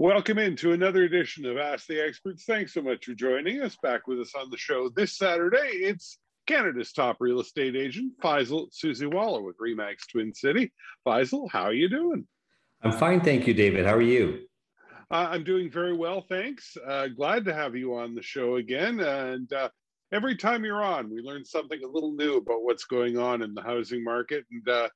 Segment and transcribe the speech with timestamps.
[0.00, 2.44] Welcome into another edition of Ask the Experts.
[2.44, 3.76] Thanks so much for joining us.
[3.82, 8.68] Back with us on the show this Saturday, it's Canada's top real estate agent, Faisal
[8.70, 10.72] Susiwala with Remax Twin City.
[11.04, 12.28] Faisal, how are you doing?
[12.80, 13.86] I'm fine, thank you, David.
[13.86, 14.44] How are you?
[15.10, 16.76] Uh, I'm doing very well, thanks.
[16.76, 19.00] Uh, glad to have you on the show again.
[19.00, 19.68] And uh,
[20.12, 23.52] every time you're on, we learn something a little new about what's going on in
[23.52, 24.44] the housing market.
[24.52, 24.90] And uh,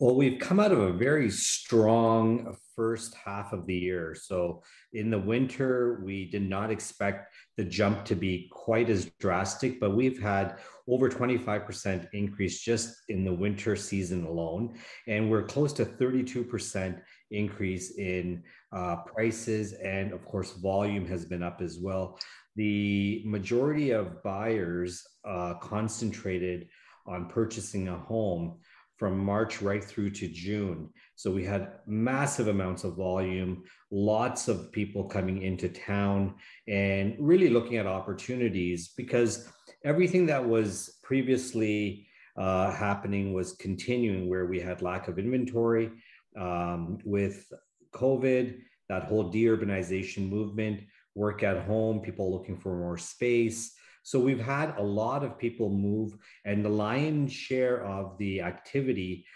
[0.00, 4.14] well, we've come out of a very strong first half of the year.
[4.14, 4.62] So,
[4.92, 9.96] in the winter, we did not expect the jump to be quite as drastic, but
[9.96, 14.78] we've had over 25% increase just in the winter season alone.
[15.08, 17.00] And we're close to 32%
[17.32, 19.72] increase in uh, prices.
[19.72, 22.18] And of course, volume has been up as well.
[22.54, 26.68] The majority of buyers uh, concentrated
[27.06, 28.58] on purchasing a home
[28.98, 30.90] from March right through to June.
[31.14, 36.34] So we had massive amounts of volume, lots of people coming into town
[36.66, 39.48] and really looking at opportunities because
[39.84, 45.90] everything that was previously uh, happening was continuing where we had lack of inventory
[46.38, 47.46] um, with
[47.92, 50.80] COVID, that whole deurbanization movement,
[51.14, 53.74] work at home, people looking for more space.
[54.08, 59.26] So we've had a lot of people move, and the lion's share of the activity,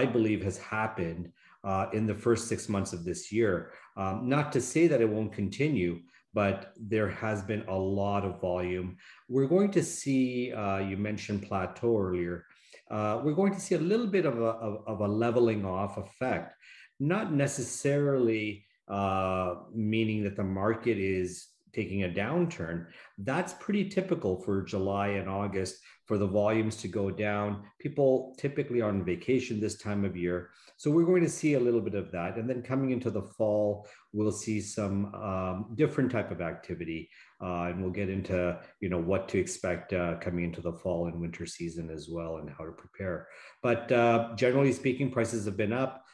[0.00, 1.32] I believe, has happened
[1.64, 3.72] uh, in the first six months of this year.
[3.96, 5.98] Um, not to say that it won't continue,
[6.32, 8.98] but there has been a lot of volume.
[9.28, 12.44] We're going to see, uh, you mentioned plateau earlier,
[12.88, 15.98] uh, we're going to see a little bit of a, of, of a leveling off
[15.98, 16.54] effect,
[17.00, 22.86] not necessarily uh, meaning that the market is taking a downturn,
[23.18, 25.76] that's pretty typical for July and August
[26.06, 27.62] for the volumes to go down.
[27.78, 30.50] People typically are on vacation this time of year.
[30.76, 32.36] So we're going to see a little bit of that.
[32.36, 37.08] And then coming into the fall, we'll see some um, different type of activity.
[37.40, 41.06] Uh, and we'll get into, you know, what to expect uh, coming into the fall
[41.06, 43.28] and winter season as well and how to prepare.
[43.62, 46.04] But uh, generally speaking, prices have been up.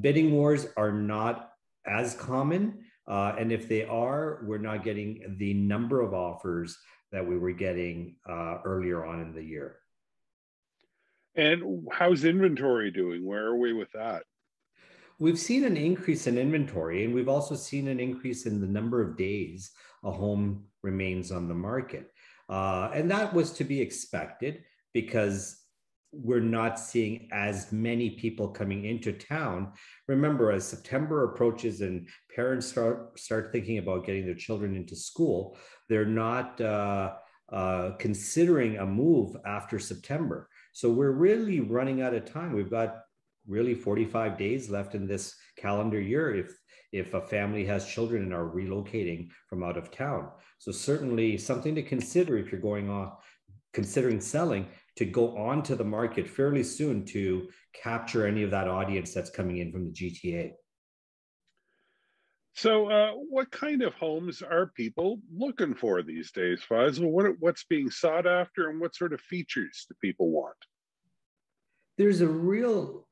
[0.00, 1.50] Bidding wars are not
[1.86, 2.84] as common.
[3.08, 6.78] Uh, and if they are, we're not getting the number of offers
[7.10, 9.76] that we were getting uh, earlier on in the year.
[11.34, 13.24] And how's inventory doing?
[13.24, 14.24] Where are we with that?
[15.18, 19.00] We've seen an increase in inventory, and we've also seen an increase in the number
[19.00, 19.70] of days
[20.04, 22.10] a home remains on the market.
[22.48, 25.61] Uh, and that was to be expected because
[26.12, 29.72] we're not seeing as many people coming into town.
[30.08, 35.56] Remember, as September approaches and parents start start thinking about getting their children into school,
[35.88, 37.14] they're not uh,
[37.50, 40.48] uh, considering a move after September.
[40.72, 42.52] So we're really running out of time.
[42.52, 42.96] We've got
[43.46, 46.52] really 45 days left in this calendar year if
[46.92, 50.28] if a family has children and are relocating from out of town.
[50.58, 53.12] So certainly something to consider if you're going on
[53.72, 54.66] considering selling
[54.96, 59.58] to go onto the market fairly soon to capture any of that audience that's coming
[59.58, 60.52] in from the GTA.
[62.54, 67.10] So, uh, what kind of homes are people looking for these days, Faisal?
[67.10, 70.56] What, what's being sought after, and what sort of features do people want?
[71.96, 73.06] There's a real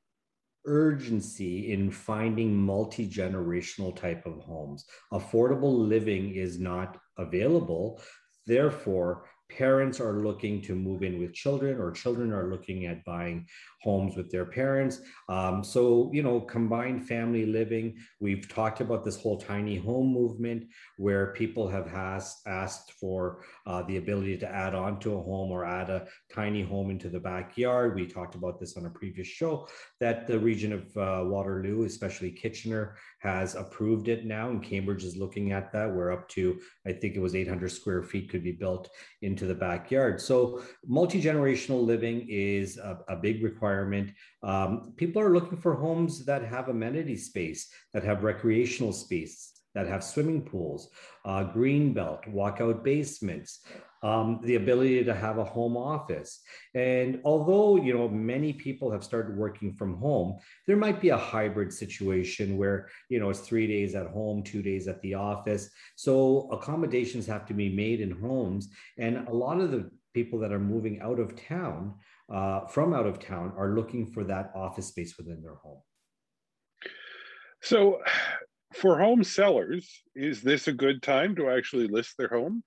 [0.66, 4.84] urgency in finding multi generational type of homes.
[5.10, 8.02] Affordable living is not available.
[8.46, 13.46] Therefore, parents are looking to move in with children or children are looking at buying
[13.82, 15.00] homes with their parents.
[15.28, 20.64] Um, so you know combined family living we've talked about this whole tiny home movement
[20.98, 25.50] where people have has, asked for uh, the ability to add on to a home
[25.50, 27.94] or add a tiny home into the backyard.
[27.94, 29.68] We talked about this on a previous show
[30.00, 35.16] that the region of uh, waterloo especially kitchener has approved it now and cambridge is
[35.16, 38.52] looking at that we're up to i think it was 800 square feet could be
[38.52, 38.90] built
[39.22, 40.20] into the backyard.
[40.20, 44.12] So multi-generational living is a, a big requirement.
[44.42, 49.86] Um, people are looking for homes that have amenity space, that have recreational space, that
[49.86, 50.88] have swimming pools,
[51.24, 53.60] uh, green belt, walkout basements.
[54.02, 56.40] um, the ability to have a home office.
[56.74, 61.16] And although, you know, many people have started working from home, there might be a
[61.16, 65.70] hybrid situation where, you know, it's three days at home, two days at the office.
[65.96, 68.68] So accommodations have to be made in homes.
[68.98, 71.94] And a lot of the people that are moving out of town,
[72.32, 75.80] uh, from out of town, are looking for that office space within their home.
[77.62, 78.00] So,
[78.72, 82.62] for home sellers, is this a good time to actually list their home?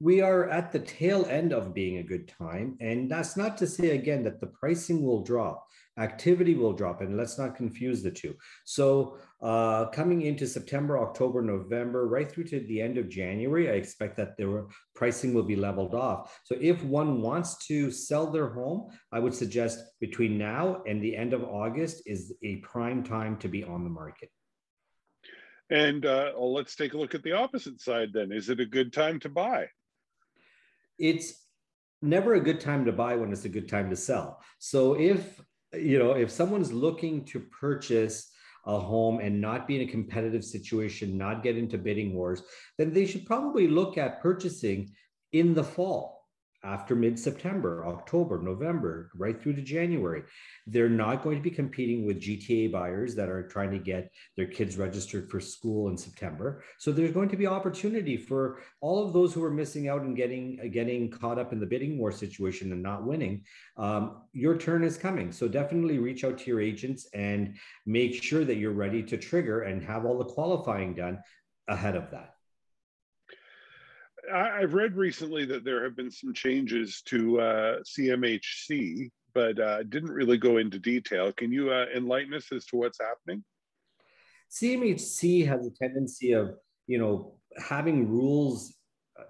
[0.00, 2.76] we are at the tail end of being a good time.
[2.80, 5.64] And that's not to say, again, that the pricing will drop,
[5.98, 8.34] activity will drop, and let's not confuse the two.
[8.64, 13.74] So, uh, coming into September, October, November, right through to the end of January, I
[13.74, 16.38] expect that the pricing will be leveled off.
[16.44, 21.16] So, if one wants to sell their home, I would suggest between now and the
[21.16, 24.28] end of August is a prime time to be on the market.
[25.70, 28.32] And uh, well, let's take a look at the opposite side then.
[28.32, 29.68] Is it a good time to buy?
[30.98, 31.46] it's
[32.02, 34.40] never a good time to buy when it's a good time to sell.
[34.58, 35.40] So if
[35.72, 38.30] you know if someone's looking to purchase
[38.66, 42.42] a home and not be in a competitive situation, not get into bidding wars,
[42.78, 44.90] then they should probably look at purchasing
[45.32, 46.13] in the fall
[46.64, 50.22] after mid September, October, November, right through to January.
[50.66, 54.46] They're not going to be competing with GTA buyers that are trying to get their
[54.46, 56.64] kids registered for school in September.
[56.78, 60.16] So there's going to be opportunity for all of those who are missing out and
[60.16, 63.44] getting getting caught up in the bidding war situation and not winning.
[63.76, 65.32] Um, your turn is coming.
[65.32, 67.56] So definitely reach out to your agents and
[67.86, 71.18] make sure that you're ready to trigger and have all the qualifying done
[71.68, 72.34] ahead of that.
[74.32, 80.12] I've read recently that there have been some changes to uh, CMHC, but uh, didn't
[80.12, 81.32] really go into detail.
[81.32, 83.44] Can you uh, enlighten us as to what's happening?
[84.50, 86.54] CMHC has a tendency of,
[86.86, 88.74] you know, having rules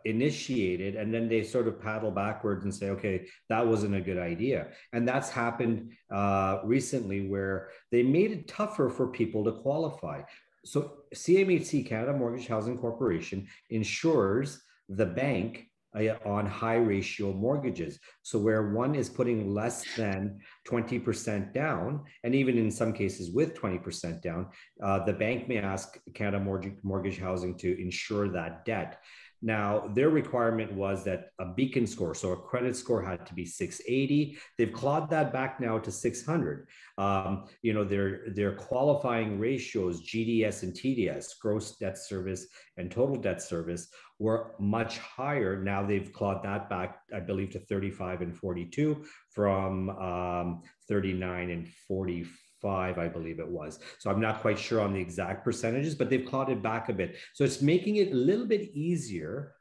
[0.04, 4.16] initiated and then they sort of paddle backwards and say okay that wasn't a good
[4.18, 10.22] idea and that's happened uh, recently where they made it tougher for people to qualify
[10.64, 17.98] so cmhc canada mortgage housing corporation ensures the bank uh, on high ratio mortgages.
[18.22, 23.54] So where one is putting less than 20% down, and even in some cases with
[23.54, 24.48] 20% down,
[24.82, 29.00] uh, the bank may ask Canada Mortgage, Mortgage Housing to insure that debt.
[29.44, 33.44] Now, their requirement was that a beacon score, so a credit score had to be
[33.44, 34.38] 680.
[34.56, 36.66] They've clawed that back now to 600.
[36.96, 42.46] Um, you know, their, their qualifying ratios, GDS and TDS, gross debt service
[42.78, 45.62] and total debt service, were much higher.
[45.62, 51.68] Now they've clawed that back, I believe, to 35 and 42 from um, 39 and
[51.88, 52.30] 44
[52.64, 53.78] five, I believe it was.
[53.98, 56.94] So I'm not quite sure on the exact percentages, but they've clawed it back a
[56.94, 57.16] bit.
[57.34, 59.52] So it's making it a little bit easier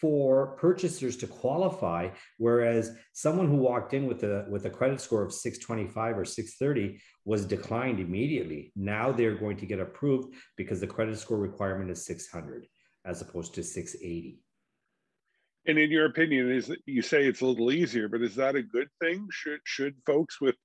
[0.00, 2.08] for purchasers to qualify
[2.38, 6.98] whereas someone who walked in with a with a credit score of 625 or 630
[7.26, 12.06] was declined immediately now they're going to get approved because the credit score requirement is
[12.06, 12.66] 600
[13.04, 14.38] as opposed to 680
[15.66, 18.62] and in your opinion is you say it's a little easier but is that a
[18.62, 20.56] good thing should should folks with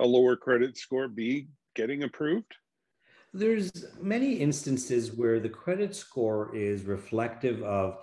[0.00, 2.54] a lower credit score be getting approved?
[3.32, 3.70] There's
[4.00, 7.98] many instances where the credit score is reflective of,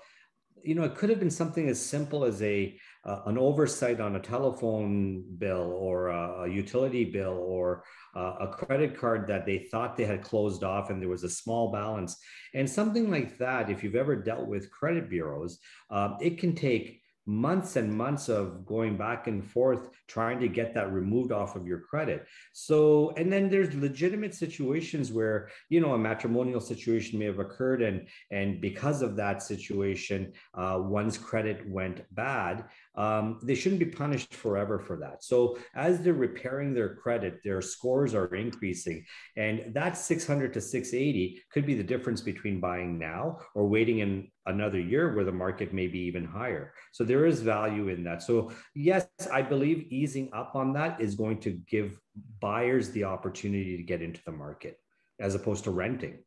[0.64, 4.16] you know, it could have been something as simple as a uh, an oversight on
[4.16, 7.84] a telephone bill or a, a utility bill or
[8.16, 11.30] uh, a credit card that they thought they had closed off and there was a
[11.30, 12.18] small balance
[12.54, 13.70] and something like that.
[13.70, 15.60] If you've ever dealt with credit bureaus,
[15.90, 20.74] uh, it can take months and months of going back and forth trying to get
[20.74, 25.94] that removed off of your credit so and then there's legitimate situations where you know
[25.94, 31.70] a matrimonial situation may have occurred and and because of that situation uh, one's credit
[31.70, 32.64] went bad
[32.98, 35.24] um, they shouldn't be punished forever for that.
[35.24, 41.44] So as they're repairing their credit, their scores are increasing, and that 600 to 680
[41.52, 45.74] could be the difference between buying now or waiting in another year where the market
[45.74, 46.74] may be even higher.
[46.92, 48.24] So there is value in that.
[48.24, 52.00] So yes, I believe easing up on that is going to give
[52.40, 54.80] buyers the opportunity to get into the market
[55.20, 56.20] as opposed to renting.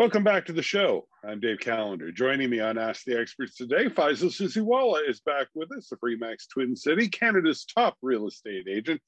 [0.00, 1.06] Welcome back to the show.
[1.22, 2.10] I'm Dave Callender.
[2.10, 6.48] Joining me on Ask the Experts today, Faisal Susiwala is back with us, the Remax
[6.50, 8.98] Twin City, Canada's top real estate agent.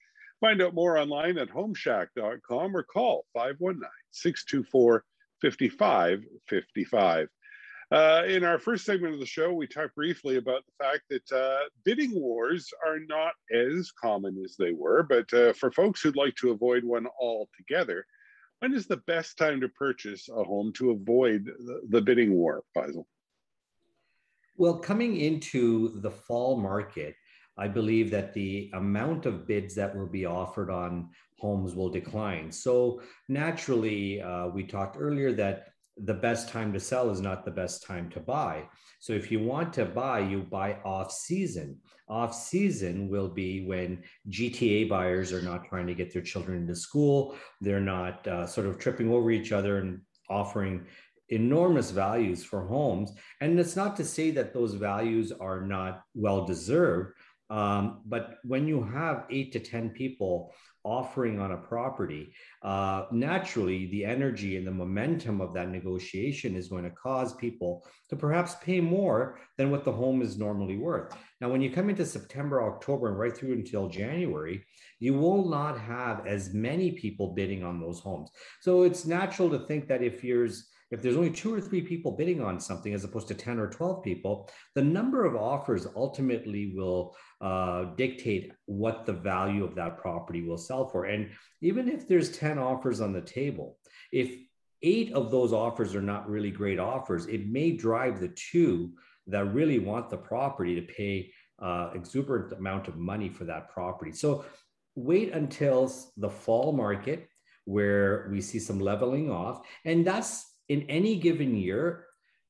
[0.43, 5.05] Find out more online at homeshack.com or call 519 624
[5.41, 7.29] 5555.
[7.91, 11.33] Uh, in our first segment of the show, we talked briefly about the fact that
[11.35, 16.17] uh, bidding wars are not as common as they were, but uh, for folks who'd
[16.17, 18.05] like to avoid one altogether,
[18.63, 22.63] when is the best time to purchase a home to avoid the, the bidding war,
[22.77, 23.05] Faisal?
[24.57, 27.17] Well, coming into the fall market,
[27.59, 31.09] I believe that the amount of bids that will be offered on
[31.41, 32.53] homes will decline.
[32.53, 37.51] So naturally, uh, we talked earlier that the best time to sell is not the
[37.51, 38.69] best time to buy.
[39.01, 41.79] So if you want to buy, you buy off season.
[42.13, 46.77] Off season will be when GTA buyers are not trying to get their children into
[46.77, 47.35] school.
[47.63, 50.85] They're not uh, sort of tripping over each other and offering
[51.31, 53.13] enormous values for homes.
[53.41, 57.15] And it's not to say that those values are not well deserved,
[57.51, 62.33] um, but when you have eight to 10 people offering on a property,
[62.63, 67.87] uh, naturally the energy and the momentum of that negotiation is going to cause people
[68.09, 71.15] to perhaps pay more than what the home is normally worth.
[71.41, 74.65] Now, when you come into September, October, and right through until January,
[74.99, 78.31] you will not have as many people bidding on those homes.
[78.61, 82.13] So it's natural to think that if there's if there's only two or three people
[82.13, 86.75] bidding on something as opposed to 10 or 12 people, the number of offers ultimately
[86.77, 91.07] will uh, dictate what the value of that property will sell for.
[91.07, 91.31] And
[91.63, 93.79] even if there's 10 offers on the table,
[94.13, 94.37] if
[94.83, 98.93] eight of those offers are not really great offers, it may drive the two
[99.29, 104.13] that really want the property to pay uh, exuberant amount of money for that property.
[104.13, 104.45] So
[104.95, 107.29] wait until the fall market
[107.65, 109.65] where we see some leveling off.
[109.85, 112.07] And that's in any given year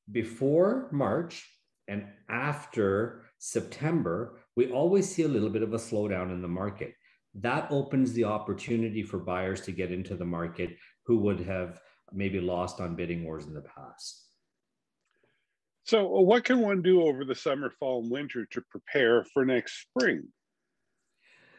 [0.09, 1.45] before March
[1.89, 6.93] and after September, we always see a little bit of a slowdown in the market.
[7.35, 11.81] That opens the opportunity for buyers to get into the market who would have
[12.13, 14.23] maybe lost on bidding wars in the past.
[15.83, 19.81] So, what can one do over the summer, fall, and winter to prepare for next
[19.81, 20.29] spring?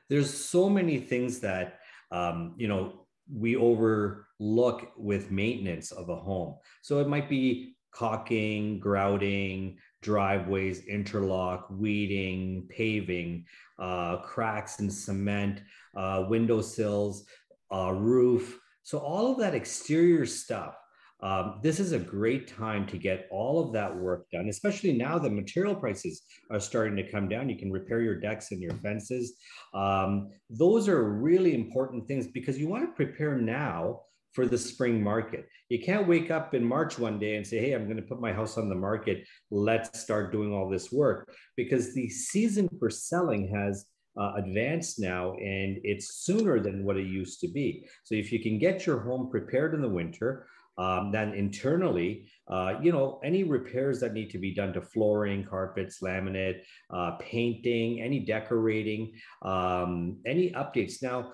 [0.09, 1.80] There's so many things that
[2.11, 6.57] um, you know we overlook with maintenance of a home.
[6.83, 13.47] So it might be caulking, grouting, driveways, interlock, weeding, paving,
[13.78, 15.62] uh, cracks in cement,
[15.97, 17.25] uh, windowsills,
[17.73, 18.61] uh, roof.
[18.83, 20.76] So all of that exterior stuff
[21.23, 25.18] um, this is a great time to get all of that work done, especially now
[25.18, 27.49] that material prices are starting to come down.
[27.49, 29.35] You can repair your decks and your fences.
[29.73, 34.00] Um, those are really important things because you want to prepare now
[34.35, 35.49] for the spring market.
[35.68, 38.21] You can't wake up in March one day and say, Hey, I'm going to put
[38.21, 39.25] my house on the market.
[39.50, 43.87] Let's start doing all this work because the season for selling has
[44.21, 47.87] uh, advanced now and it's sooner than what it used to be.
[48.04, 50.47] So if you can get your home prepared in the winter,
[50.78, 55.45] um, then internally, uh, you know, any repairs that need to be done to flooring,
[55.45, 59.12] carpets, laminate, uh, painting, any decorating,
[59.43, 61.02] um, any updates.
[61.02, 61.33] Now,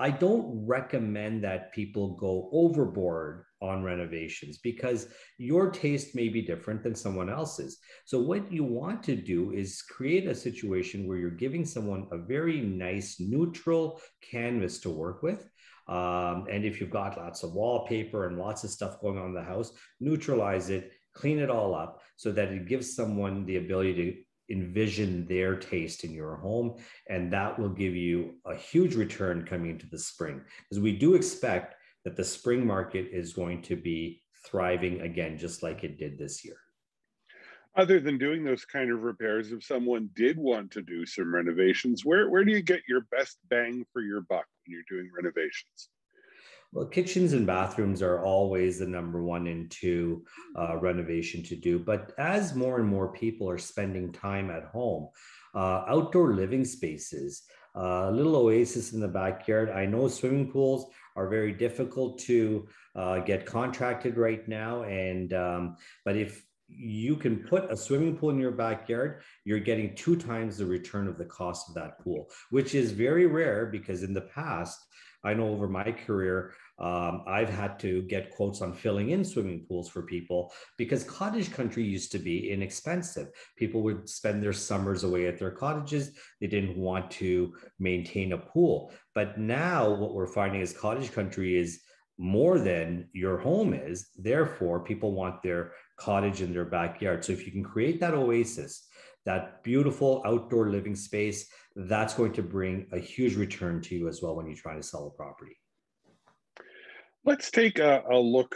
[0.00, 6.82] I don't recommend that people go overboard on renovations because your taste may be different
[6.82, 7.78] than someone else's.
[8.04, 12.18] So, what you want to do is create a situation where you're giving someone a
[12.18, 15.48] very nice, neutral canvas to work with
[15.88, 19.34] um, and if you've got lots of wallpaper and lots of stuff going on in
[19.34, 23.94] the house, neutralize it, clean it all up so that it gives someone the ability
[23.94, 26.76] to envision their taste in your home.
[27.08, 30.42] And that will give you a huge return coming into the spring.
[30.68, 31.74] Because we do expect
[32.04, 36.44] that the spring market is going to be thriving again, just like it did this
[36.44, 36.58] year
[37.78, 42.04] other than doing those kind of repairs, if someone did want to do some renovations,
[42.04, 45.88] where, where do you get your best bang for your buck when you're doing renovations?
[46.72, 50.24] Well, kitchens and bathrooms are always the number one and two
[50.58, 51.78] uh, renovation to do.
[51.78, 55.08] But as more and more people are spending time at home,
[55.54, 59.70] uh, outdoor living spaces, a uh, little oasis in the backyard.
[59.70, 65.76] I know swimming pools are very difficult to uh, get contracted right now, and um,
[66.04, 70.58] but if you can put a swimming pool in your backyard, you're getting two times
[70.58, 74.20] the return of the cost of that pool, which is very rare because in the
[74.20, 74.78] past,
[75.24, 79.64] I know over my career, um, I've had to get quotes on filling in swimming
[79.66, 83.28] pools for people because cottage country used to be inexpensive.
[83.56, 86.12] People would spend their summers away at their cottages.
[86.40, 88.92] They didn't want to maintain a pool.
[89.18, 91.80] But now, what we're finding is cottage country is
[92.18, 94.10] more than your home is.
[94.16, 97.24] Therefore, people want their cottage in their backyard.
[97.24, 98.86] So if you can create that oasis,
[99.24, 104.22] that beautiful outdoor living space, that's going to bring a huge return to you as
[104.22, 105.58] well when you're trying to sell a property.
[107.24, 108.54] Let's take a, a look,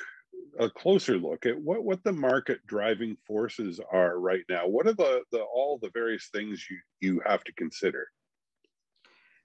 [0.60, 4.68] a closer look at what, what the market driving forces are right now.
[4.68, 8.06] What are the, the all the various things you, you have to consider?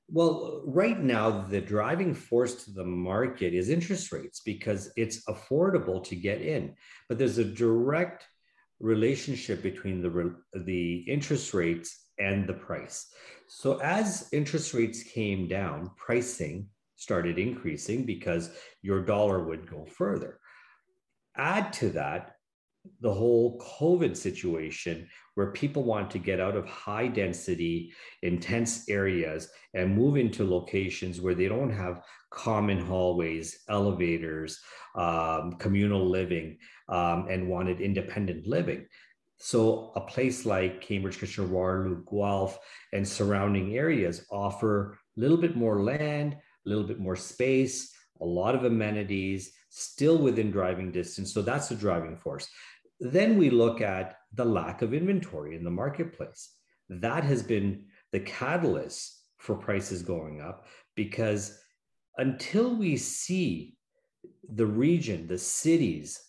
[0.09, 6.01] Well, right now, the driving force to the market is interest rates because it's affordable
[6.05, 6.75] to get in.
[7.09, 8.25] But there's a direct
[8.79, 13.07] relationship between the, the interest rates and the price.
[13.49, 18.49] So as interest rates came down, pricing started increasing because
[18.81, 20.39] your dollar would go further.
[21.35, 22.36] Add to that
[23.01, 29.49] the whole COVID situation where people want to get out of high density, intense areas
[29.73, 32.01] and move into locations where they don't have
[32.31, 34.59] common hallways, elevators,
[34.95, 36.57] um, communal living,
[36.89, 38.85] um, and wanted independent living.
[39.37, 42.57] So a place like Cambridge, Kitchener, Waterloo, Guelph,
[42.91, 48.25] and surrounding areas offer a little bit more land, a little bit more space, a
[48.25, 51.33] lot of amenities, still within driving distance.
[51.33, 52.49] So that's the driving force.
[52.99, 56.51] Then we look at the lack of inventory in the marketplace.
[56.89, 60.65] That has been the catalyst for prices going up
[60.95, 61.59] because
[62.17, 63.75] until we see
[64.51, 66.19] the region, the cities,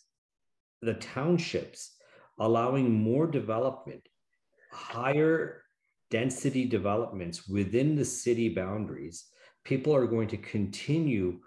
[0.82, 1.96] the townships
[2.38, 4.06] allowing more development,
[4.70, 5.62] higher
[6.10, 9.26] density developments within the city boundaries,
[9.64, 11.40] people are going to continue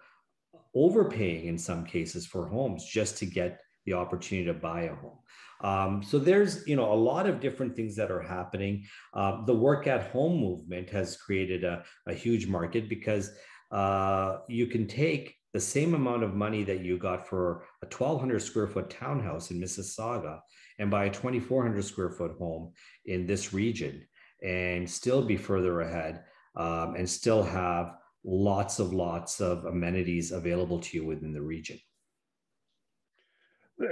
[0.75, 5.18] overpaying in some cases for homes just to get the opportunity to buy a home.
[5.63, 8.86] Um, so there's you know a lot of different things that are happening.
[9.13, 13.32] Uh, the work at home movement has created a, a huge market because
[13.72, 18.42] uh, you can take the same amount of money that you got for a 1200
[18.42, 20.40] square foot townhouse in Mississauga
[20.80, 22.72] and buy a 2400 square foot home
[23.06, 24.06] in this region
[24.44, 26.24] and still be further ahead
[26.56, 31.80] um, and still have lots of lots of amenities available to you within the region.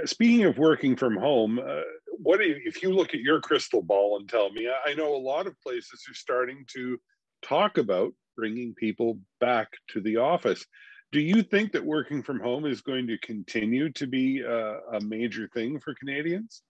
[0.04, 1.80] Speaking of working from home, uh,
[2.18, 4.68] what if you look at your crystal ball and tell me?
[4.86, 6.98] I know a lot of places are starting to
[7.42, 10.64] talk about bringing people back to the office.
[11.12, 15.00] Do you think that working from home is going to continue to be a, a
[15.00, 16.62] major thing for Canadians?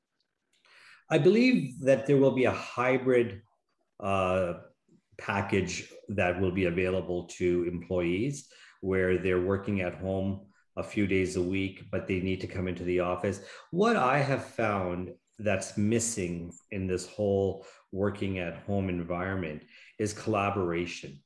[1.10, 3.42] I believe that there will be a hybrid
[3.98, 4.54] uh,
[5.20, 8.48] package that will be available to employees
[8.80, 10.40] where they're working at home
[10.76, 13.40] a few days a week, but they need to come into the office.
[13.70, 19.62] What I have found that's missing in this whole working at home environment
[19.98, 21.20] is collaboration.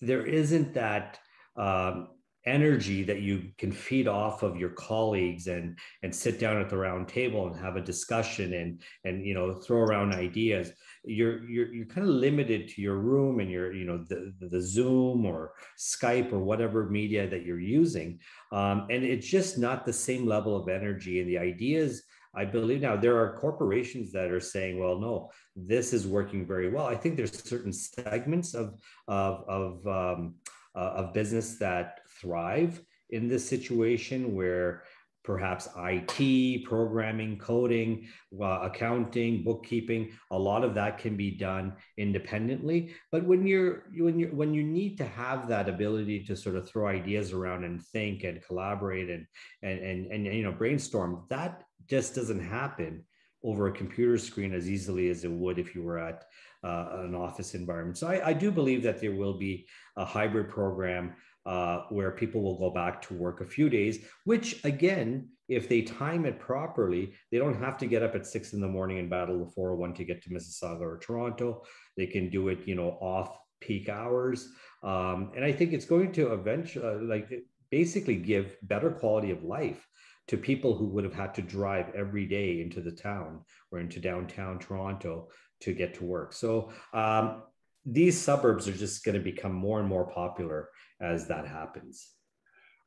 [0.00, 1.18] There isn't that
[1.56, 2.08] um,
[2.46, 6.76] energy that you can feed off of your colleagues and and sit down at the
[6.76, 10.72] round table and have a discussion and and you know throw around ideas.
[11.04, 14.62] You're you're, you're kind of limited to your room and your you know the, the
[14.62, 18.20] zoom or skype or whatever media that you're using.
[18.52, 21.20] Um, and it's just not the same level of energy.
[21.20, 22.02] And the ideas
[22.36, 26.68] I believe now there are corporations that are saying, well, no, this is working very
[26.68, 26.84] well.
[26.84, 28.78] I think there's certain segments of
[29.08, 30.34] of of, um,
[30.76, 34.82] uh, of business that thrive in this situation where
[35.26, 38.06] perhaps IT, programming, coding,
[38.40, 42.94] uh, accounting, bookkeeping, a lot of that can be done independently.
[43.10, 46.68] But when you're when you when you need to have that ability to sort of
[46.68, 49.26] throw ideas around and think and collaborate and
[49.62, 53.04] and and, and you know brainstorm, that just doesn't happen
[53.46, 56.24] over a computer screen as easily as it would if you were at
[56.64, 57.96] uh, an office environment.
[57.96, 61.14] So I, I do believe that there will be a hybrid program
[61.46, 65.82] uh, where people will go back to work a few days, which again, if they
[65.82, 69.08] time it properly, they don't have to get up at six in the morning and
[69.08, 71.62] battle the 401 to get to Mississauga or Toronto.
[71.96, 74.48] They can do it, you know, off peak hours.
[74.82, 77.30] Um, and I think it's going to eventually, uh, like,
[77.70, 79.86] basically give better quality of life
[80.28, 84.00] to people who would have had to drive every day into the town or into
[84.00, 85.28] downtown Toronto
[85.60, 86.32] to get to work.
[86.32, 87.42] So um,
[87.84, 90.68] these suburbs are just going to become more and more popular
[91.00, 92.10] as that happens.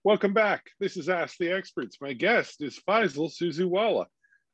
[0.04, 0.69] Welcome back.
[0.80, 1.97] This is Ask the Experts.
[2.02, 4.06] My guest is Faisal Susiwala,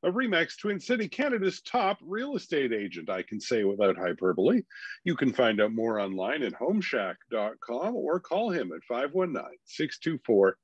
[0.03, 4.63] a Remax Twin City, Canada's top real estate agent, I can say without hyperbole.
[5.03, 10.57] You can find out more online at homeshack.com or call him at 519 624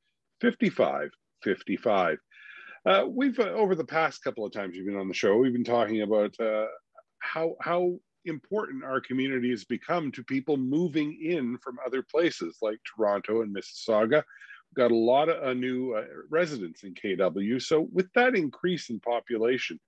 [1.43, 2.17] 5555.
[2.85, 5.53] Uh, we've uh, over the past couple of times you've been on the show, we've
[5.53, 6.65] been talking about uh,
[7.19, 12.79] how how important our community has become to people moving in from other places like
[12.83, 14.23] Toronto and Mississauga.
[14.71, 17.61] We've got a lot of uh, new uh, residents in KW.
[17.61, 19.79] So, with that increase in population,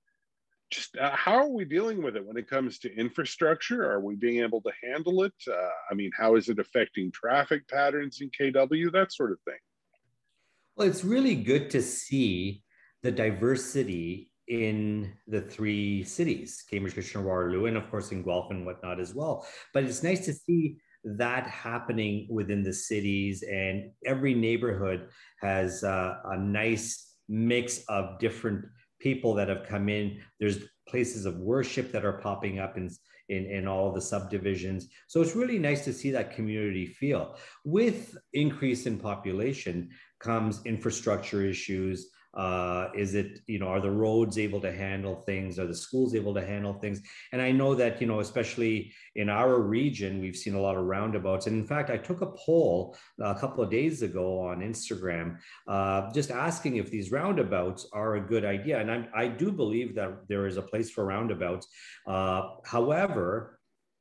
[0.70, 3.89] just uh, how are we dealing with it when it comes to infrastructure?
[3.89, 5.34] Are we being able to handle it?
[5.89, 8.92] I mean, how is it affecting traffic patterns in KW?
[8.92, 9.58] That sort of thing.
[10.76, 12.64] Well, it's really good to see
[13.04, 18.66] the diversity in the three cities, Cambridge, Kitchener, Waterloo, and of course in Guelph and
[18.66, 19.46] whatnot as well.
[19.74, 25.10] But it's nice to see that happening within the cities, and every neighborhood
[25.42, 28.66] has uh, a nice mix of different
[29.00, 30.22] people that have come in.
[30.40, 32.90] There's places of worship that are popping up in,
[33.30, 34.88] in, in all the subdivisions.
[35.08, 37.36] So it's really nice to see that community feel.
[37.64, 39.90] With increase in population
[40.24, 45.60] comes infrastructure issues, uh, is it you know are the roads able to handle things?
[45.60, 47.02] Are the schools able to handle things?
[47.32, 50.86] And i know that you know especially in our region we've seen a lot of
[50.86, 51.46] roundabouts.
[51.46, 56.12] And in fact i took a poll a couple of days ago on instagram uh,
[56.12, 58.80] just asking if these roundabouts are a good idea.
[58.80, 61.68] And i i do believe that there is a place for roundabouts.
[62.08, 63.60] Uh, however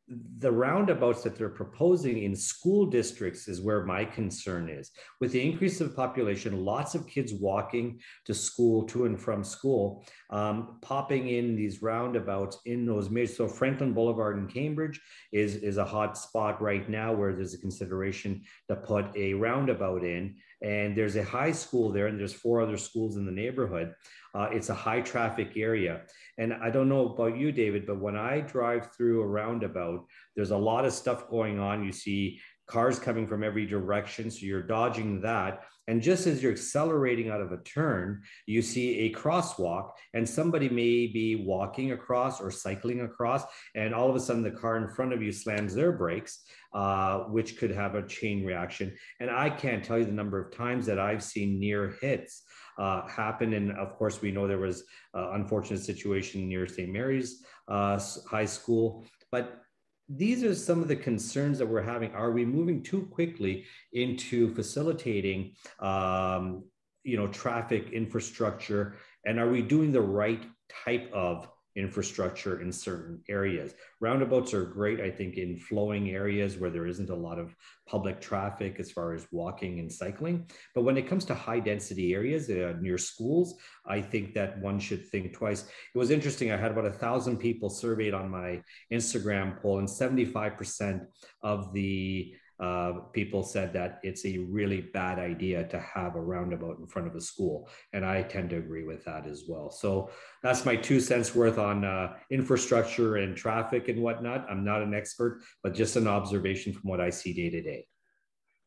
[0.09, 4.91] the roundabouts that they're proposing in school districts is where my concern is.
[5.21, 10.05] With the increase of population, lots of kids walking to school, to and from school,
[10.31, 13.33] um, popping in these roundabouts in those major.
[13.33, 15.01] So Franklin Boulevard in Cambridge
[15.33, 20.05] is, is a hot spot right now where there's a consideration to put a roundabout
[20.05, 20.37] in.
[20.62, 23.95] And there's a high school there, and there's four other schools in the neighborhood.
[24.35, 26.03] Uh, it's a high traffic area.
[26.38, 29.91] And I don't know about you, David, but when I drive through a roundabout,
[30.37, 31.85] there's a lot of stuff going on.
[31.85, 34.31] You see cars coming from every direction.
[34.31, 35.64] So you're dodging that.
[35.88, 40.68] And just as you're accelerating out of a turn, you see a crosswalk, and somebody
[40.68, 43.42] may be walking across or cycling across,
[43.74, 47.24] and all of a sudden the car in front of you slams their brakes, uh,
[47.24, 48.96] which could have a chain reaction.
[49.18, 52.44] And I can't tell you the number of times that I've seen near hits
[52.78, 53.52] uh, happen.
[53.55, 56.90] And of course, we know there was an unfortunate situation near St.
[56.90, 58.00] Mary's uh,
[58.31, 59.05] High School.
[59.33, 59.62] But
[60.09, 62.12] these are some of the concerns that we're having.
[62.15, 66.65] Are we moving too quickly into facilitating, um,
[67.05, 70.43] you know, traffic infrastructure, and are we doing the right
[70.85, 73.75] type of infrastructure in certain areas.
[74.01, 77.55] Roundabouts are great, I think, in flowing areas where there isn't a lot of
[77.87, 80.47] public traffic as far as walking and cycling.
[80.75, 83.55] But when it comes to high density areas uh, near schools,
[83.87, 85.63] I think that one should think twice.
[85.95, 86.53] It was interesting.
[86.53, 91.07] I had about a thousand people surveyed on my Instagram poll, and 75%
[91.43, 96.79] of the uh, people said that it's a really bad idea to have a roundabout
[96.79, 97.68] in front of a school.
[97.92, 99.68] And I tend to agree with that as well.
[99.68, 100.11] So
[100.44, 104.46] that's my two cents worth on uh, infrastructure and traffic and whatnot.
[104.48, 107.88] I'm not an expert, but just an observation from what I see day to day.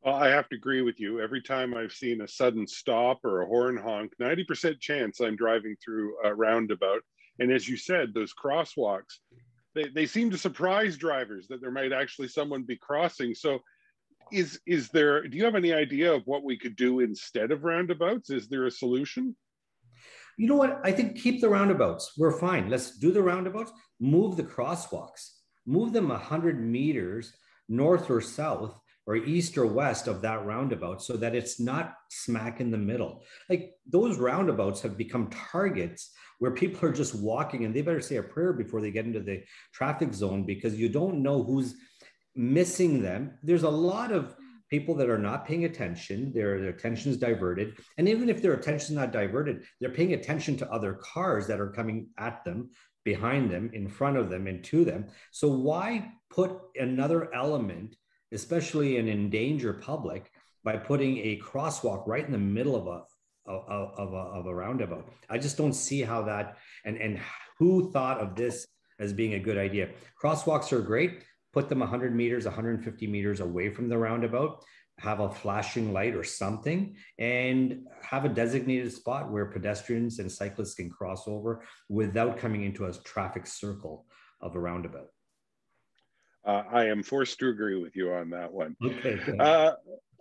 [0.04, 1.22] Well, I have to agree with you.
[1.22, 5.78] Every time I've seen a sudden stop or a horn honk, 90% chance I'm driving
[5.84, 7.02] through a roundabout.
[7.40, 9.20] And as you said, those crosswalks,
[9.74, 13.34] they, they seem to surprise drivers that there might actually someone be crossing.
[13.34, 13.60] So
[14.32, 17.64] is is there do you have any idea of what we could do instead of
[17.64, 18.30] roundabouts?
[18.30, 19.36] Is there a solution?
[20.38, 20.82] You know what?
[20.84, 22.14] I think keep the roundabouts.
[22.18, 22.70] We're fine.
[22.70, 23.72] Let's do the roundabouts.
[24.00, 25.30] Move the crosswalks.
[25.66, 27.34] Move them 100 meters
[27.70, 32.60] north or south or east or west of that roundabout so that it's not smack
[32.60, 33.24] in the middle.
[33.50, 38.18] Like those roundabouts have become targets where people are just walking and they better say
[38.18, 41.76] a prayer before they get into the traffic zone because you don't know who's
[42.36, 43.38] missing them.
[43.44, 44.44] There's a lot of hmm.
[44.70, 46.34] people that are not paying attention.
[46.34, 47.78] Their, their attention is diverted.
[47.98, 51.60] And even if their attention is not diverted, they're paying attention to other cars that
[51.60, 52.70] are coming at them,
[53.04, 55.08] behind them, in front of them, and to them.
[55.32, 57.96] So why put another element,
[58.32, 60.32] especially an endangered public,
[60.64, 63.04] by putting a crosswalk right in the middle of a
[63.48, 65.08] of, of, a, of a roundabout.
[65.30, 67.20] I just don't see how that and and
[67.60, 68.66] who thought of this
[69.00, 69.90] as being a good idea.
[70.22, 71.24] Crosswalks are great
[71.56, 74.62] put them 100 meters, 150 meters away from the roundabout,
[75.00, 80.76] have a flashing light or something, and have a designated spot where pedestrians and cyclists
[80.76, 84.06] can cross over without coming into a traffic circle
[84.42, 85.08] of a roundabout.
[86.46, 88.76] Uh, I am forced to agree with you on that one.
[88.84, 89.18] Okay.
[89.40, 89.72] Uh,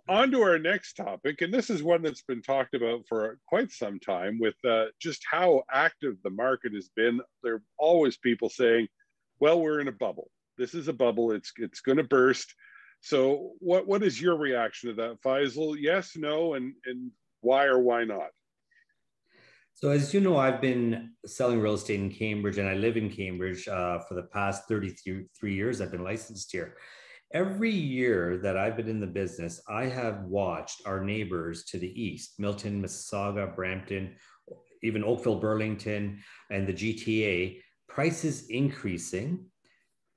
[0.07, 3.71] on to our next topic, and this is one that's been talked about for quite
[3.71, 7.19] some time with uh, just how active the market has been.
[7.43, 8.87] There are always people saying,
[9.41, 11.31] well, we're in a bubble this is a bubble.
[11.31, 12.53] It's it's going to burst.
[13.01, 15.75] So what what is your reaction to that, Faisal?
[15.79, 18.29] Yes, no, and and why or why not?
[19.73, 23.09] So as you know, I've been selling real estate in Cambridge, and I live in
[23.09, 25.81] Cambridge uh, for the past 33 years.
[25.81, 26.77] I've been licensed here.
[27.33, 32.01] Every year that I've been in the business, I have watched our neighbors to the
[32.01, 34.15] east, Milton, Mississauga, Brampton,
[34.81, 39.45] even Oakville, Burlington, and the GTA, prices increasing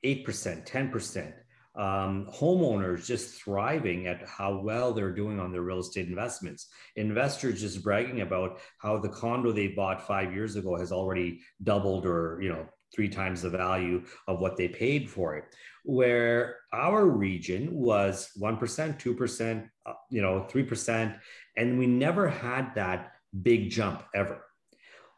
[0.04, 1.32] 8%, 10%.
[1.78, 6.66] um, homeowners just thriving at how well they're doing on their real estate investments.
[6.96, 12.04] Investors just bragging about how the condo they bought five years ago has already doubled
[12.04, 15.44] or, you know, three times the value of what they paid for it.
[15.84, 21.16] Where our region was 1%, 2%, uh, you know, 3%.
[21.56, 24.44] And we never had that big jump ever.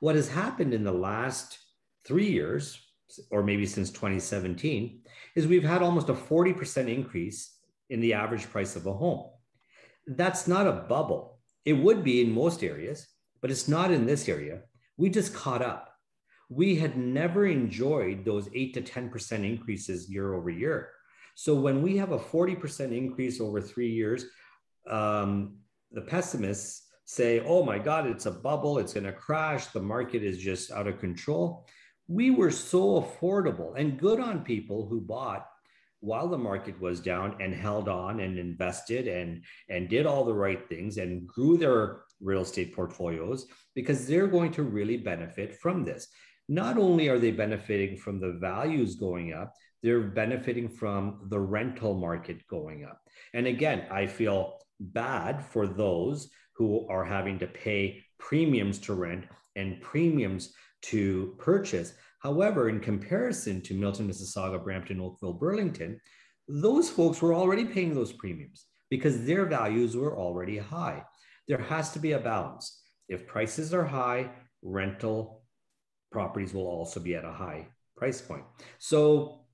[0.00, 1.58] What has happened in the last
[2.04, 2.78] three years,
[3.30, 5.00] or maybe since 2017,
[5.34, 7.56] is we've had almost a 40% increase
[7.88, 9.30] in the average price of a home.
[10.06, 11.38] That's not a bubble.
[11.64, 13.06] It would be in most areas,
[13.40, 14.62] but it's not in this area.
[14.96, 15.94] We just caught up.
[16.48, 20.90] We had never enjoyed those 8 to 10% increases year over year.
[21.34, 24.26] So when we have a 40% increase over three years,
[24.88, 25.56] um,
[25.92, 30.22] the pessimists say, oh my God, it's a bubble, it's going to crash, the market
[30.22, 31.66] is just out of control
[32.10, 35.46] we were so affordable and good on people who bought
[36.00, 40.34] while the market was down and held on and invested and and did all the
[40.34, 43.46] right things and grew their real estate portfolios
[43.76, 46.08] because they're going to really benefit from this.
[46.48, 51.94] Not only are they benefiting from the values going up they're benefiting from the rental
[51.94, 53.00] market going up.
[53.34, 59.26] And again i feel bad for those who are having to pay premiums to rent
[59.54, 61.94] and premiums to purchase.
[62.20, 66.00] However, in comparison to Milton, Mississauga, Brampton, Oakville, Burlington,
[66.48, 71.02] those folks were already paying those premiums because their values were already high.
[71.48, 72.82] There has to be a balance.
[73.08, 74.30] If prices are high,
[74.62, 75.42] rental
[76.12, 78.44] properties will also be at a high price point.
[78.78, 79.46] So,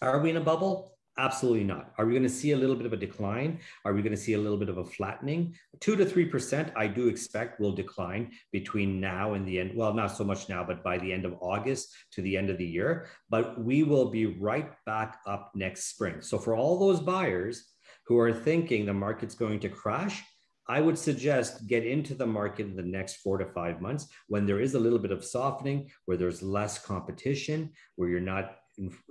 [0.00, 0.97] are we in a bubble?
[1.18, 1.92] Absolutely not.
[1.98, 3.58] Are we going to see a little bit of a decline?
[3.84, 5.56] Are we going to see a little bit of a flattening?
[5.80, 9.72] Two to 3%, I do expect will decline between now and the end.
[9.74, 12.58] Well, not so much now, but by the end of August to the end of
[12.58, 13.08] the year.
[13.28, 16.20] But we will be right back up next spring.
[16.20, 17.64] So for all those buyers
[18.06, 20.22] who are thinking the market's going to crash,
[20.68, 24.46] I would suggest get into the market in the next four to five months when
[24.46, 28.58] there is a little bit of softening, where there's less competition, where you're not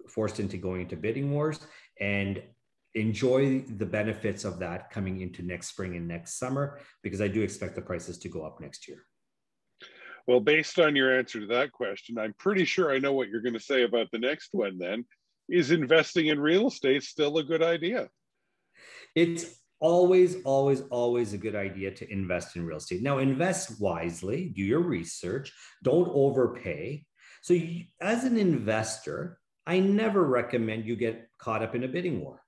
[0.07, 1.59] forced into going into bidding wars
[1.99, 2.41] and
[2.95, 7.41] enjoy the benefits of that coming into next spring and next summer because I do
[7.41, 9.05] expect the prices to go up next year.
[10.25, 13.41] Well, based on your answer to that question, I'm pretty sure I know what you're
[13.41, 15.05] going to say about the next one then.
[15.49, 18.09] Is investing in real estate still a good idea?
[19.15, 23.01] It's always, always, always a good idea to invest in real estate.
[23.01, 27.05] Now, invest wisely, do your research, don't overpay.
[27.41, 32.21] So, you, as an investor, I never recommend you get caught up in a bidding
[32.21, 32.41] war.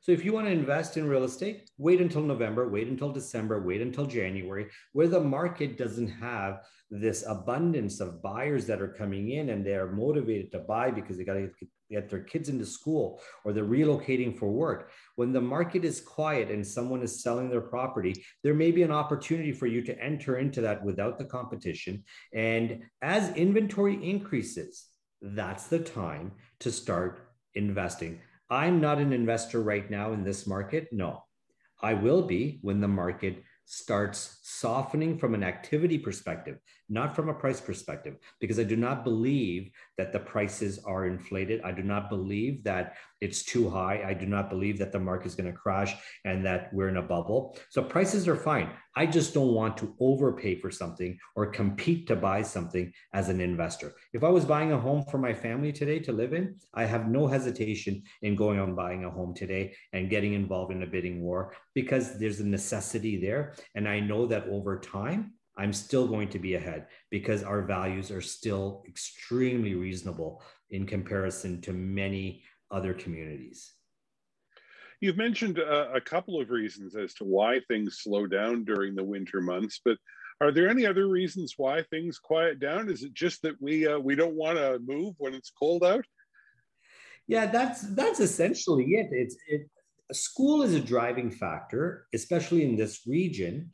[0.00, 3.62] So if you want to invest in real estate, wait until November, wait until December,
[3.62, 6.60] wait until January, where the market doesn't have
[6.90, 11.24] this abundance of buyers that are coming in and they're motivated to buy because they
[11.24, 11.50] got to
[11.90, 14.90] get their kids into school or they're relocating for work.
[15.16, 18.92] When the market is quiet and someone is selling their property, there may be an
[18.92, 22.04] opportunity for you to enter into that without the competition.
[22.34, 24.88] And as inventory increases,
[25.22, 27.20] that's the time to start
[27.54, 28.20] investing.
[28.50, 30.88] I'm not an investor right now in this market.
[30.92, 31.24] No,
[31.80, 36.58] I will be when the market starts softening from an activity perspective,
[36.92, 41.62] not from a price perspective, because I do not believe that the prices are inflated.
[41.62, 44.04] I do not believe that it's too high.
[44.06, 46.96] I do not believe that the market is going to crash and that we're in
[46.96, 47.56] a bubble.
[47.70, 48.70] So prices are fine.
[48.94, 53.40] I just don't want to overpay for something or compete to buy something as an
[53.40, 53.94] investor.
[54.12, 57.08] If I was buying a home for my family today to live in, I have
[57.08, 61.22] no hesitation in going on buying a home today and getting involved in a bidding
[61.22, 63.54] war because there's a necessity there.
[63.74, 68.10] And I know that over time, I'm still going to be ahead because our values
[68.10, 73.74] are still extremely reasonable in comparison to many other communities.
[75.00, 79.02] You've mentioned a, a, couple of reasons as to why things slow down during the
[79.02, 79.98] winter months, but
[80.40, 82.88] are there any other reasons why things quiet down?
[82.88, 86.04] Is it just that we uh, we don't want to move when it's cold out?
[87.26, 89.08] Yeah, that's that's essentially it.
[89.12, 89.68] It's it.
[90.12, 93.70] School is a driving factor, especially in this region.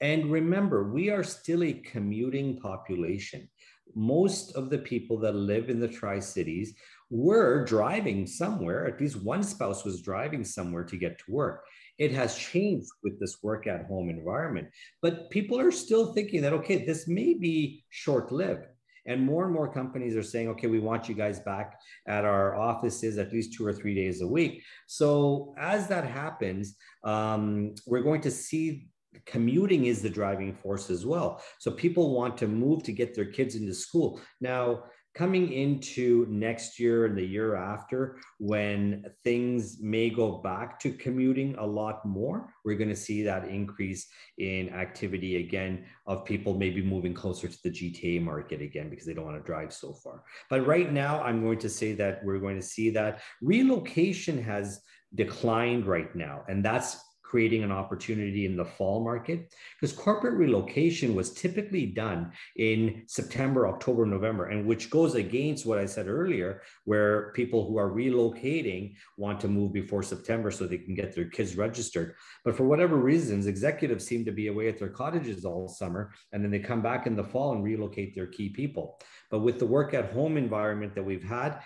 [0.00, 3.48] And remember, we are still a commuting population.
[3.94, 6.74] Most of the people that live in the Tri Cities
[7.10, 11.64] were driving somewhere, at least one spouse was driving somewhere to get to work.
[11.98, 14.68] It has changed with this work at home environment,
[15.02, 18.66] but people are still thinking that, okay, this may be short lived.
[19.06, 22.54] And more and more companies are saying, okay, we want you guys back at our
[22.54, 24.62] offices at least two or three days a week.
[24.86, 28.88] So as that happens, um, we're going to see
[29.26, 31.42] commuting is the driving force as well.
[31.58, 34.20] So people want to move to get their kids into school.
[34.40, 40.92] Now, coming into next year and the year after, when things may go back to
[40.92, 44.06] commuting a lot more, we're going to see that increase
[44.38, 49.14] in activity again of people maybe moving closer to the GTA market again because they
[49.14, 50.22] don't want to drive so far.
[50.48, 54.80] But right now, I'm going to say that we're going to see that relocation has
[55.16, 56.44] declined right now.
[56.48, 56.98] And that's
[57.30, 63.68] creating an opportunity in the fall market because corporate relocation was typically done in September,
[63.68, 68.94] October, November, and which goes against what I said earlier, where people who are relocating
[69.16, 72.16] want to move before September so they can get their kids registered.
[72.44, 76.42] But for whatever reasons, executives seem to be away at their cottages all summer, and
[76.42, 78.98] then they come back in the fall and relocate their key people.
[79.30, 81.60] But with the work at home environment that we've had,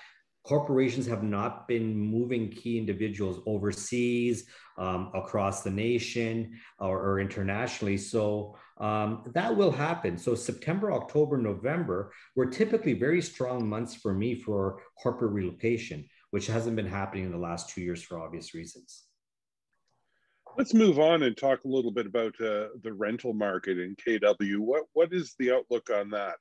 [0.45, 7.97] corporations have not been moving key individuals overseas, um, across the nation, or, or internationally.
[7.97, 10.19] So um, that will happen.
[10.19, 16.47] So September, October, November were typically very strong months for me for corporate relocation, which
[16.47, 19.05] hasn't been happening in the last two years for obvious reasons.
[20.57, 24.59] Let's move on and talk a little bit about uh, the rental market in KW.
[24.59, 26.37] What what is the outlook on that?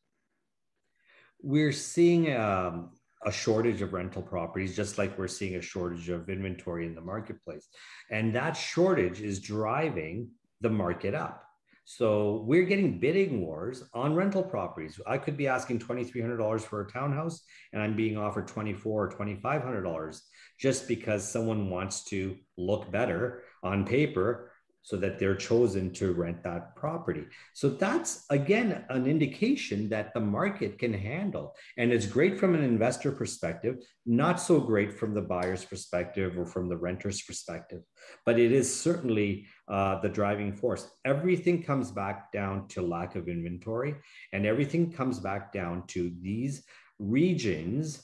[1.42, 2.92] We're seeing um,
[3.26, 7.02] a shortage of rental properties, just like we're seeing a shortage of inventory in the
[7.02, 7.68] marketplace.
[8.10, 10.30] And that shortage is driving
[10.62, 11.44] the market up.
[11.86, 15.02] So we're getting bidding wars on rental properties.
[15.06, 17.42] I could be asking $2,300 for a townhouse
[17.74, 20.20] and I'm being offered $2,400 or $2,500
[20.58, 24.53] just because someone wants to look better on paper
[24.84, 27.26] so that they're chosen to rent that property.
[27.54, 31.56] So that's again an indication that the market can handle.
[31.78, 36.46] And it's great from an investor perspective, not so great from the buyer's perspective or
[36.46, 37.82] from the renter's perspective.
[38.26, 40.90] But it is certainly uh, the driving force.
[41.06, 43.96] Everything comes back down to lack of inventory,
[44.34, 46.66] and everything comes back down to these
[47.00, 48.04] regions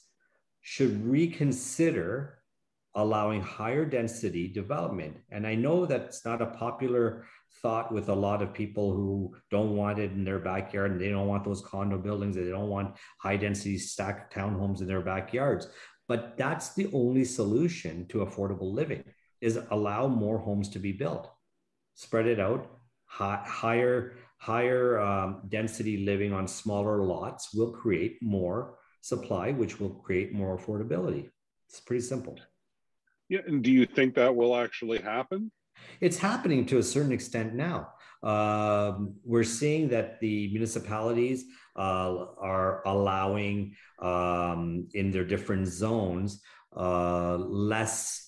[0.61, 2.38] should reconsider
[2.99, 5.15] allowing higher density development.
[5.31, 7.25] And I know that's not a popular
[7.61, 11.09] thought with a lot of people who don't want it in their backyard and they
[11.09, 15.01] don't want those condo buildings, and they don't want high density stacked townhomes in their
[15.01, 15.67] backyards.
[16.07, 19.03] But that's the only solution to affordable living
[19.41, 21.31] is allow more homes to be built,
[21.95, 22.69] spread it out,
[23.05, 29.89] high, higher higher um, density living on smaller lots will create more supply, which will
[29.89, 31.29] create more affordability.
[31.67, 32.39] It's pretty simple.
[33.29, 35.51] Yeah, and do you think that will actually happen?
[36.01, 37.89] It's happening to a certain extent now.
[38.23, 41.45] Um, we're seeing that the municipalities
[41.77, 46.41] uh, are allowing um, in their different zones
[46.75, 48.25] uh, less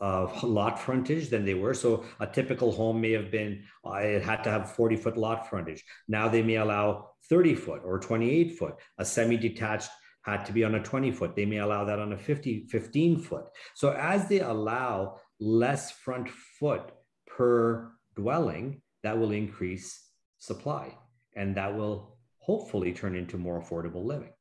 [0.00, 1.74] lot frontage than they were.
[1.74, 5.48] So a typical home may have been, uh, it had to have 40 foot lot
[5.48, 5.84] frontage.
[6.08, 8.74] Now they may allow 30 foot or 28 foot.
[8.98, 9.90] A semi detached
[10.22, 11.34] had to be on a 20 foot.
[11.34, 13.44] They may allow that on a 50, 15 foot.
[13.74, 16.28] So as they allow less front
[16.58, 16.92] foot
[17.26, 20.06] per dwelling, that will increase
[20.38, 20.94] supply
[21.36, 24.32] and that will hopefully turn into more affordable living.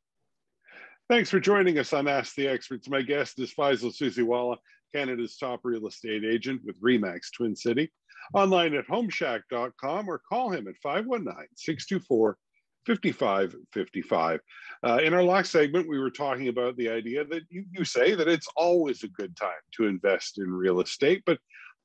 [1.09, 2.89] Thanks for joining us on Ask the Experts.
[2.89, 4.57] My guest is Faisal Susiwala,
[4.93, 7.91] Canada's top real estate agent with REMAX Twin City.
[8.33, 12.37] Online at homeshack.com or call him at 519 624
[12.85, 14.39] 55 55.
[14.85, 18.15] Uh, in our last segment, we were talking about the idea that you, you say
[18.15, 21.39] that it's always a good time to invest in real estate, but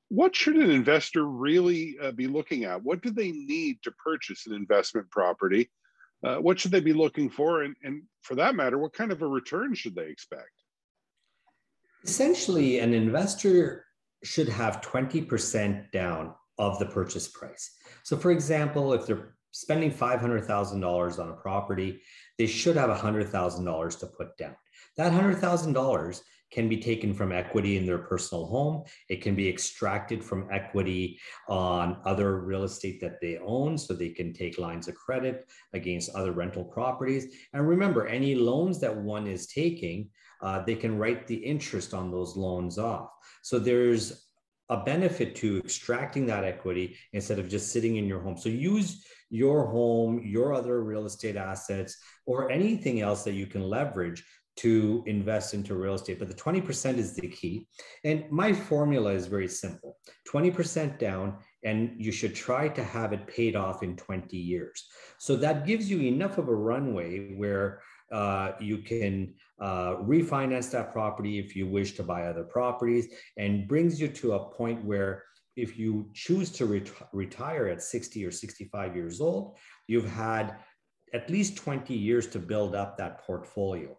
[0.09, 2.83] what should an investor really uh, be looking at?
[2.83, 5.71] What do they need to purchase an investment property?
[6.25, 7.63] Uh, what should they be looking for?
[7.63, 10.51] And, and for that matter, what kind of a return should they expect?
[12.05, 13.87] Essentially, an investor
[14.23, 17.77] should have 20% down of the purchase price.
[18.05, 22.01] So, for example, if they're spending $500,000 on a property,
[22.39, 24.57] they should have $100,000 to put down.
[24.97, 28.83] That $100,000 can be taken from equity in their personal home.
[29.09, 34.11] It can be extracted from equity on other real estate that they own, so they
[34.11, 37.27] can take lines of credit against other rental properties.
[37.53, 40.11] And remember, any loans that one is taking,
[40.43, 43.11] uh, they can write the interest on those loans off.
[43.43, 44.27] So there's
[44.71, 48.37] a benefit to extracting that equity instead of just sitting in your home.
[48.37, 51.97] So use your home, your other real estate assets,
[52.27, 54.25] or anything else that you can leverage
[54.57, 56.19] to invest into real estate.
[56.19, 57.67] But the 20% is the key.
[58.05, 59.99] And my formula is very simple
[60.29, 64.89] 20% down, and you should try to have it paid off in 20 years.
[65.19, 67.81] So that gives you enough of a runway where
[68.13, 73.69] uh, you can uh, refinance that property if you wish to buy other properties and
[73.69, 75.23] brings you to a point where
[75.57, 80.57] if you choose to ret- retire at 60 or 65 years old, you've had
[81.13, 83.97] at least 20 years to build up that portfolio.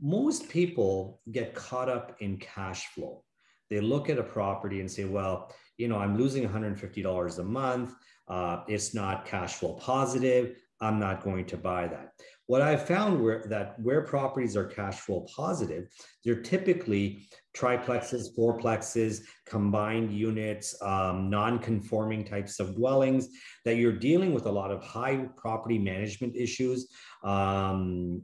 [0.00, 3.22] Most people get caught up in cash flow.
[3.68, 7.94] They look at a property and say, well, you know, I'm losing $150 a month.
[8.28, 10.56] Uh, it's not cash flow positive.
[10.80, 12.12] I'm not going to buy that.
[12.46, 15.88] What I've found where that where properties are cash flow positive,
[16.24, 23.28] they're typically triplexes, fourplexes, combined units, um, non-conforming types of dwellings
[23.64, 26.88] that you're dealing with a lot of high property management issues.
[27.24, 28.22] Um,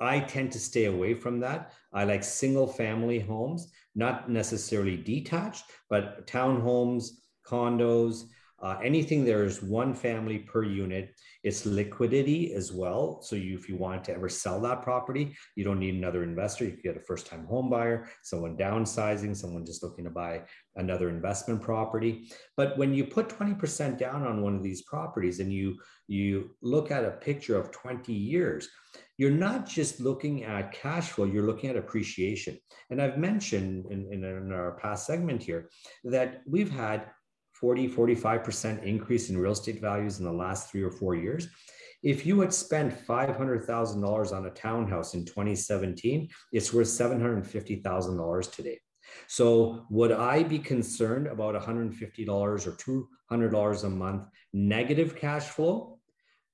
[0.00, 1.72] I tend to stay away from that.
[1.92, 7.08] I like single family homes, not necessarily detached, but townhomes,
[7.46, 8.24] condos,
[8.60, 13.20] uh, anything there's one family per unit, it's liquidity as well.
[13.22, 16.64] So you, if you want to ever sell that property, you don't need another investor.
[16.64, 20.42] You can get a first-time home buyer, someone downsizing, someone just looking to buy
[20.74, 22.30] another investment property.
[22.56, 25.76] But when you put 20% down on one of these properties and you
[26.10, 28.66] you look at a picture of 20 years,
[29.18, 32.58] you're not just looking at cash flow, you're looking at appreciation.
[32.88, 35.68] And I've mentioned in, in, in our past segment here
[36.04, 37.10] that we've had
[37.60, 41.48] 40, 45% increase in real estate values in the last three or four years.
[42.02, 48.78] If you had spent $500,000 on a townhouse in 2017, it's worth $750,000 today.
[49.26, 55.98] So would I be concerned about $150 or $200 a month negative cash flow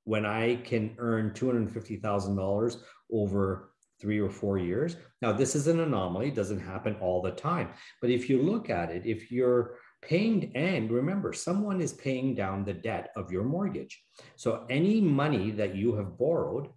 [0.05, 2.77] when I can earn $250,000
[3.13, 4.97] over three or four years?
[5.21, 7.69] Now, this is an anomaly, it doesn't happen all the time.
[8.01, 12.65] But if you look at it, if you're paying and remember someone is paying down
[12.65, 14.03] the debt of your mortgage.
[14.37, 16.69] So any money that you have borrowed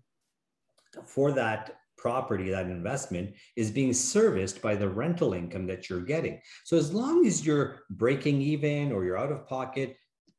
[1.06, 6.40] for that property that investment is being serviced by the rental income that you're getting.
[6.64, 9.98] So as long as you're breaking even or you're out of pocket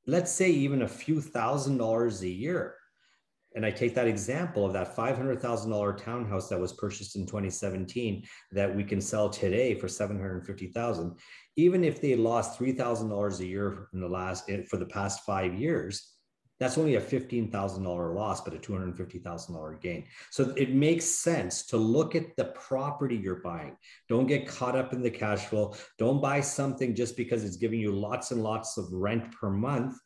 [0.09, 2.75] let's say even a few thousand dollars a year.
[3.55, 8.75] And I take that example of that $500,000 townhouse that was purchased in 2017 that
[8.75, 11.19] we can sell today for 750,000
[11.59, 15.55] even if they lost $3,000 a year in the last eh, for the past 5
[15.55, 16.15] years
[16.61, 22.15] that's only a $15,000 loss but a $250,000 gain so it makes sense to look
[22.15, 23.77] at the property you're buying
[24.09, 27.81] don't get caught up in the cash flow don't buy something just because it's giving
[27.81, 29.97] you lots and lots of rent per month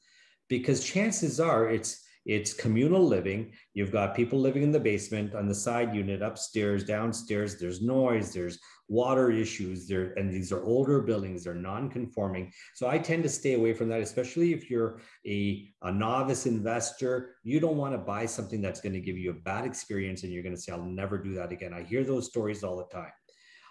[0.48, 3.52] because chances are it's it's communal living.
[3.74, 7.58] You've got people living in the basement, on the side unit, upstairs, downstairs.
[7.58, 8.58] There's noise, there's
[8.92, 12.52] water issues there, and these are older buildings, they're non-conforming.
[12.74, 17.36] So I tend to stay away from that, especially if you're a, a novice investor.
[17.42, 20.32] You don't want to buy something that's going to give you a bad experience and
[20.32, 21.72] you're going to say, I'll never do that again.
[21.72, 23.12] I hear those stories all the time.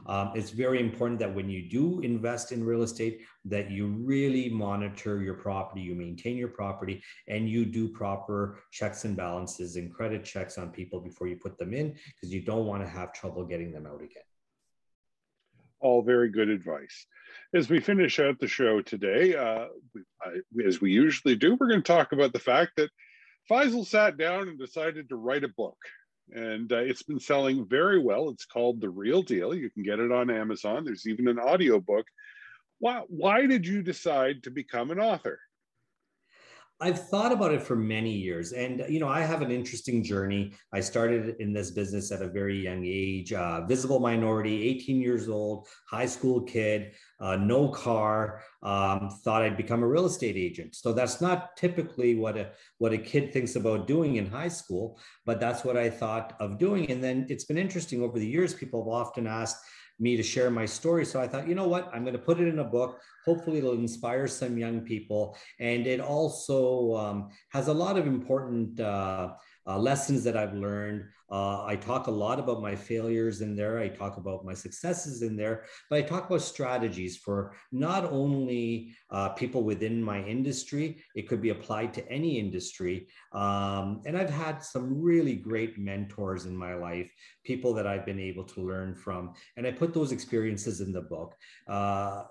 [0.08, 4.50] Um, it's very important that when you do invest in real estate, that you really
[4.50, 9.94] monitor your property, you maintain your property, and you do proper checks and balances and
[9.94, 13.14] credit checks on people before you put them in, because you don't want to have
[13.14, 14.24] trouble getting them out again.
[15.82, 17.06] All very good advice.
[17.54, 19.68] As we finish out the show today, uh,
[20.22, 22.90] I, as we usually do, we're going to talk about the fact that
[23.50, 25.78] Faisal sat down and decided to write a book
[26.34, 28.30] and uh, it's been selling very well.
[28.30, 29.54] It's called The Real Deal.
[29.54, 30.86] You can get it on Amazon.
[30.86, 32.06] There's even an audiobook.
[32.80, 35.40] Why, why did you decide to become an author?
[36.82, 38.54] I've thought about it for many years.
[38.54, 40.54] And, you know, I have an interesting journey.
[40.74, 45.30] I started in this business at a very young age, uh, visible minority, 18 years
[45.30, 50.74] old, high school kid, uh, no car, um, thought I'd become a real estate agent.
[50.76, 55.00] So that's not typically what a, what a kid thinks about doing in high school,
[55.24, 56.90] but that's what I thought of doing.
[56.90, 59.64] And then it's been interesting over the years, people have often asked,
[60.02, 61.06] me to share my story.
[61.06, 63.00] So I thought, you know what, I'm going to put it in a book.
[63.26, 65.38] Hopefully, it'll inspire some young people.
[65.60, 69.34] And it also um, has a lot of important uh,
[69.68, 71.06] uh, lessons that I've learned.
[71.32, 73.80] Uh, I talk a lot about my failures in there.
[73.80, 78.94] I talk about my successes in there, but I talk about strategies for not only
[79.10, 83.08] uh, people within my industry, it could be applied to any industry.
[83.32, 87.10] Um, and I've had some really great mentors in my life,
[87.46, 89.34] people that I've been able to learn from.
[89.56, 91.36] And I put those experiences in the book.
[91.68, 92.24] Uh,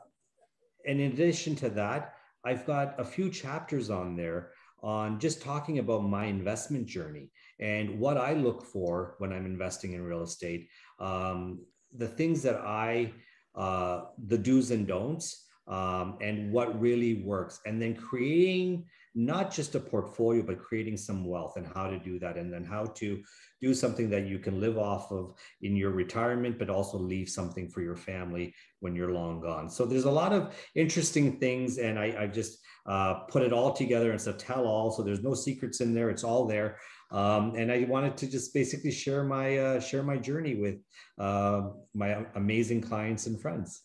[0.87, 2.14] and in addition to that,
[2.45, 4.53] I've got a few chapters on there
[4.83, 9.93] on just talking about my investment journey and what I look for when I'm investing
[9.93, 10.68] in real estate,
[10.99, 11.61] um,
[11.97, 13.12] the things that I,
[13.55, 19.75] uh, the do's and don'ts, um, and what really works, and then creating not just
[19.75, 23.23] a portfolio, but creating some wealth and how to do that, and then how to
[23.61, 27.69] do something that you can live off of in your retirement, but also leave something
[27.69, 29.69] for your family when you're long gone.
[29.69, 33.73] So there's a lot of interesting things, and I, I just uh, put it all
[33.73, 34.13] together.
[34.13, 36.11] It's a tell all, so there's no secrets in there.
[36.11, 36.79] It's all there.
[37.11, 40.77] Um, and I wanted to just basically share my uh, share my journey with
[41.19, 43.83] uh, my amazing clients and friends.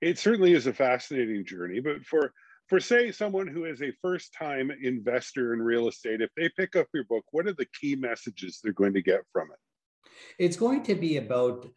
[0.00, 2.32] It certainly is a fascinating journey, but for
[2.72, 6.74] for say someone who is a first time investor in real estate, if they pick
[6.74, 10.10] up your book, what are the key messages they're going to get from it?
[10.38, 11.68] It's going to be about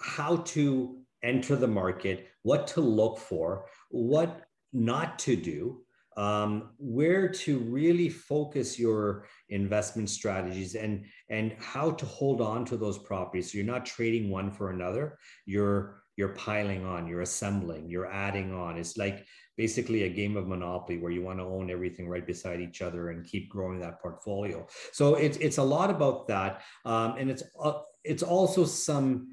[0.00, 5.80] how to enter the market, what to look for, what not to do,
[6.16, 12.76] um, where to really focus your investment strategies and and how to hold on to
[12.76, 13.50] those properties.
[13.50, 15.18] So you're not trading one for another.
[15.46, 18.76] You're you're piling on you're assembling you're adding on.
[18.76, 19.26] It's like
[19.58, 23.10] basically a game of monopoly where you want to own everything right beside each other
[23.10, 27.42] and keep growing that portfolio so it's it's a lot about that um, and it's
[27.62, 29.28] uh, it's also some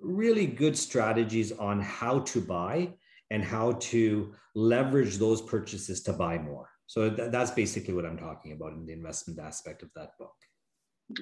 [0.00, 2.92] really good strategies on how to buy
[3.30, 6.68] and how to leverage those purchases to buy more.
[6.86, 10.34] So th- that's basically what I'm talking about in the investment aspect of that book.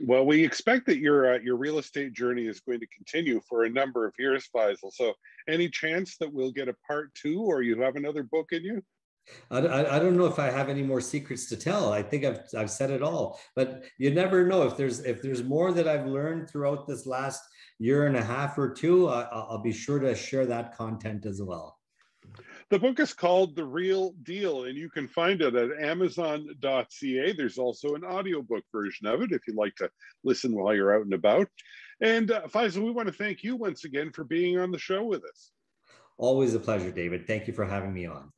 [0.03, 3.65] Well, we expect that your uh, your real estate journey is going to continue for
[3.65, 4.93] a number of years, Faisal.
[4.93, 5.15] So,
[5.49, 8.83] any chance that we'll get a part two, or you have another book in you?
[9.51, 11.93] I, I, don't know if I have any more secrets to tell.
[11.93, 15.43] I think I've I've said it all, but you never know if there's if there's
[15.43, 17.43] more that I've learned throughout this last
[17.79, 19.09] year and a half or two.
[19.09, 21.76] I, I'll be sure to share that content as well.
[22.69, 27.33] The book is called The Real Deal, and you can find it at amazon.ca.
[27.33, 29.89] There's also an audiobook version of it if you'd like to
[30.25, 31.47] listen while you're out and about.
[32.01, 35.05] And uh, Faisal, we want to thank you once again for being on the show
[35.05, 35.53] with us.
[36.19, 37.29] Always a pleasure, David.
[37.29, 38.33] Thank you for having me on.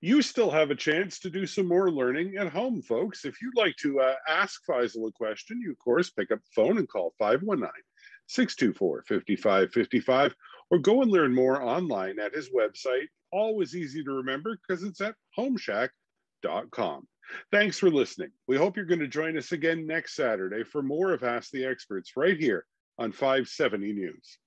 [0.00, 3.24] You still have a chance to do some more learning at home, folks.
[3.24, 6.62] If you'd like to uh, ask Faisal a question, you, of course, pick up the
[6.62, 7.68] phone and call 519
[8.28, 10.34] 624 5555
[10.74, 13.06] or go and learn more online at his website.
[13.30, 17.06] Always easy to remember because it's at homeshack.com.
[17.52, 18.30] Thanks for listening.
[18.48, 21.64] We hope you're going to join us again next Saturday for more of Ask the
[21.64, 22.66] Experts right here
[22.98, 24.38] on 570 News.